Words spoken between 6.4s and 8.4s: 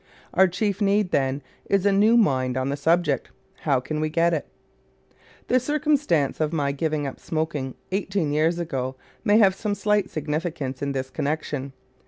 of my giving up smoking eighteen